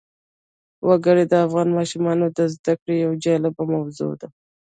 وګړي 0.87 1.23
د 1.27 1.33
افغان 1.45 1.69
ماشومانو 1.77 2.25
د 2.37 2.39
زده 2.53 2.73
کړې 2.81 2.95
یوه 3.03 3.15
جالبه 3.23 3.63
موضوع 3.73 4.11
ده. 4.21 4.27